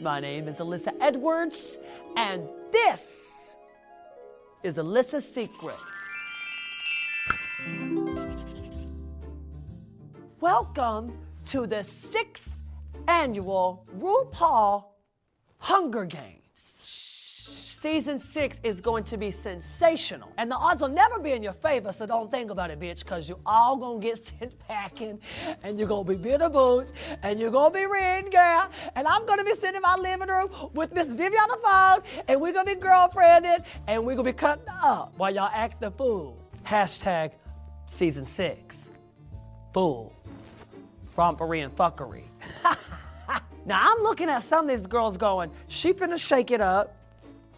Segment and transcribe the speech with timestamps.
[0.00, 1.78] My name is Alyssa Edwards,
[2.16, 3.54] and this
[4.62, 5.76] is Alyssa's Secret.
[10.40, 12.50] Welcome to the sixth
[13.08, 14.84] annual RuPaul
[15.58, 16.45] Hunger Games.
[17.46, 20.32] Season six is going to be sensational.
[20.38, 23.04] And the odds will never be in your favor, so don't think about it, bitch,
[23.04, 25.20] because you all gonna get sent packing,
[25.62, 28.68] and you're gonna be bitter boots, and you're gonna be reading, girl.
[28.96, 32.24] And I'm gonna be sitting in my living room with Miss Vivian on the phone,
[32.26, 35.92] and we're gonna be girlfriending, and we're gonna be cutting up while y'all act the
[35.92, 36.36] fool.
[36.64, 37.30] Hashtag
[37.86, 38.88] season six.
[39.72, 40.12] Fool.
[41.16, 42.24] Rompery and fuckery.
[43.64, 46.95] now I'm looking at some of these girls going, she finna shake it up.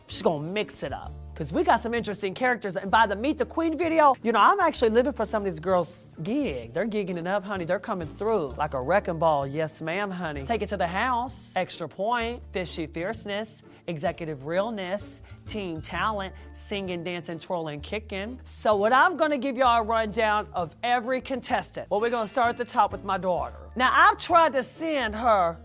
[0.08, 1.12] She's gonna mix it up.
[1.34, 2.76] Cause we got some interesting characters.
[2.76, 5.52] And by the Meet the Queen video, you know, I'm actually living for some of
[5.52, 6.74] these girls' gig.
[6.74, 7.64] They're gigging it up, honey.
[7.64, 9.46] They're coming through like a wrecking ball.
[9.46, 10.42] Yes, ma'am, honey.
[10.42, 11.50] Take it to the house.
[11.54, 18.40] Extra point, fishy fierceness, executive realness, team talent, singing, dancing, trolling, kicking.
[18.42, 21.88] So what I'm gonna give y'all a rundown of every contestant.
[21.88, 23.54] Well, we're gonna start at the top with my daughter.
[23.76, 25.56] Now, I've tried to send her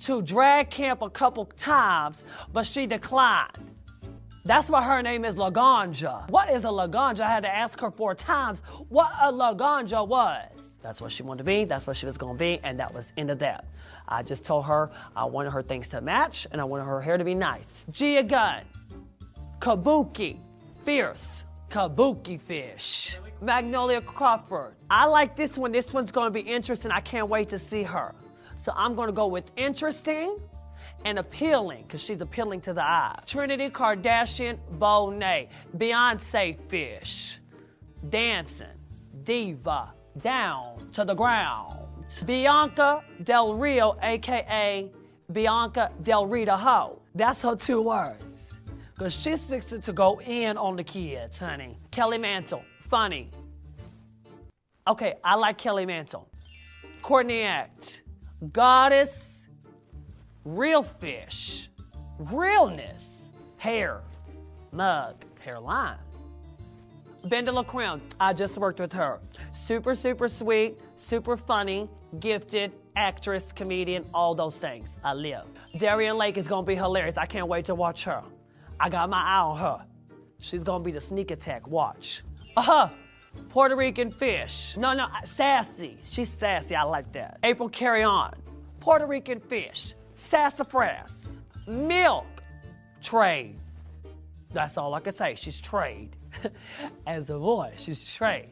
[0.00, 3.76] to drag camp a couple times, but she declined.
[4.46, 6.30] That's why her name is Laganja.
[6.30, 7.22] What is a Laganja?
[7.22, 10.70] I had to ask her four times what a Laganja was.
[10.82, 13.12] That's what she wanted to be, that's what she was gonna be, and that was
[13.16, 13.64] of that.
[14.06, 17.18] I just told her I wanted her things to match and I wanted her hair
[17.18, 17.86] to be nice.
[17.90, 18.62] Gia Gunn,
[19.58, 20.38] Kabuki,
[20.84, 24.76] Fierce, Kabuki Fish, Magnolia Crawford.
[24.88, 25.72] I like this one.
[25.72, 26.92] This one's gonna be interesting.
[26.92, 28.14] I can't wait to see her.
[28.66, 30.40] So I'm gonna go with interesting
[31.04, 33.16] and appealing, because she's appealing to the eye.
[33.24, 37.38] Trinity Kardashian Bonet, Beyonce Fish,
[38.08, 38.66] Dancing,
[39.22, 41.78] Diva, Down to the Ground.
[42.24, 44.90] Bianca Del Rio, aka
[45.30, 47.00] Bianca Del Rita Ho.
[47.14, 48.54] That's her two words.
[48.94, 51.78] Because she sticks it to go in on the kids, honey.
[51.92, 53.30] Kelly Mantle, funny.
[54.88, 56.28] Okay, I like Kelly Mantle.
[57.00, 58.02] Courtney Act,
[58.52, 59.38] goddess,
[60.44, 61.68] real fish,
[62.18, 64.02] realness, hair,
[64.72, 65.98] mug, hairline.
[67.26, 69.18] BenDeLaCreme, I just worked with her.
[69.52, 71.88] Super, super sweet, super funny,
[72.20, 74.96] gifted, actress, comedian, all those things.
[75.02, 75.44] I live.
[75.78, 77.16] Darienne Lake is gonna be hilarious.
[77.16, 78.22] I can't wait to watch her.
[78.78, 79.86] I got my eye on her.
[80.38, 81.66] She's gonna be the sneak attack.
[81.66, 82.22] Watch.
[82.56, 82.88] Uh huh.
[83.48, 84.76] Puerto Rican fish.
[84.76, 85.98] No, no, uh, sassy.
[86.04, 86.74] She's sassy.
[86.74, 87.38] I like that.
[87.42, 88.34] April Carrión.
[88.80, 89.94] Puerto Rican fish.
[90.14, 91.12] Sassafras.
[91.66, 92.26] Milk.
[93.02, 93.58] Trade.
[94.52, 95.34] That's all I can say.
[95.34, 96.16] She's trade.
[97.06, 98.50] As a boy, she's trade.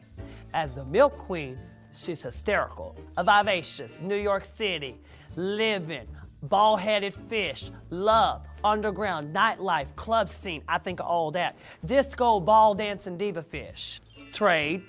[0.53, 1.57] As the milk queen,
[1.95, 2.95] she's hysterical.
[3.17, 4.99] A vivacious, New York City,
[5.35, 6.07] living,
[6.49, 10.63] ball headed fish, love, underground, nightlife, club scene.
[10.67, 11.57] I think of all that.
[11.85, 14.01] Disco, ball dancing diva fish.
[14.33, 14.83] Trade.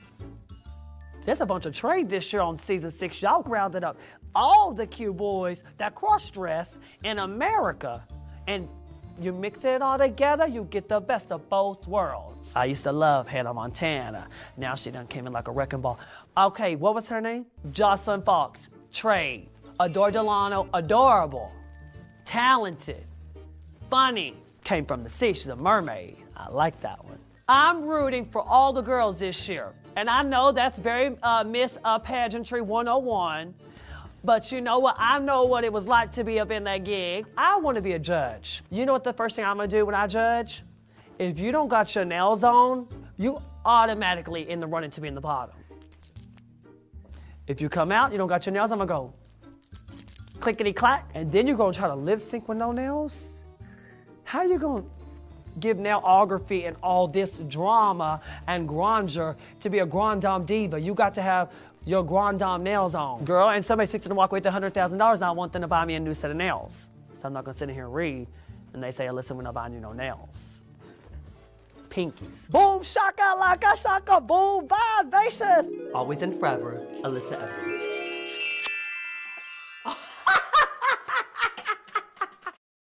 [1.25, 3.21] There's a bunch of trade this year on season six.
[3.21, 3.99] Y'all rounded up
[4.34, 8.06] all the cute boys that cross dress in America.
[8.47, 8.69] And
[9.21, 12.53] you mix it all together, you get the best of both worlds.
[12.55, 14.28] I used to love Hannah Montana.
[14.56, 15.99] Now she done came in like a wrecking ball.
[16.37, 17.47] Okay, what was her name?
[17.72, 18.69] Joslyn Fox.
[18.93, 19.49] Trade.
[19.79, 20.69] Adore Delano.
[20.73, 21.53] Adorable.
[22.25, 23.05] Talented.
[23.91, 24.35] Funny.
[24.65, 25.33] Came from the sea.
[25.33, 26.17] She's a mermaid.
[26.37, 27.19] I like that one.
[27.49, 29.73] I'm rooting for all the girls this year.
[29.97, 33.55] And I know that's very uh, Miss uh, Pageantry 101.
[34.25, 34.97] But you know what?
[34.99, 37.27] I know what it was like to be up in that gig.
[37.37, 38.63] I want to be a judge.
[38.71, 40.63] You know what the first thing I'm going to do when I judge?
[41.19, 45.15] If you don't got your nails on, you automatically in the running to be in
[45.15, 45.55] the bottom.
[47.47, 49.15] If you come out, you don't got your nails, I'm going to go
[50.47, 53.17] clickety clack, and then you're going to try to lip sync with no nails?
[54.23, 54.89] How you going to
[55.59, 60.81] give nailography and all this drama and grandeur to be a grand dame diva?
[60.81, 61.51] You got to have
[61.84, 63.25] your grand dame nails on.
[63.25, 65.84] Girl, and somebody sticks to the walk with $100,000 and I want them to buy
[65.84, 66.87] me a new set of nails.
[67.19, 68.28] So I'm not gonna sit in here and read
[68.72, 70.39] and they say, listen, we're not buying you no nails.
[71.89, 72.48] Pinkies.
[72.51, 74.69] Boom, shaka, laka, shaka, boom,
[75.03, 75.66] vivacious.
[75.93, 78.16] Always and forever, Alyssa Edwards.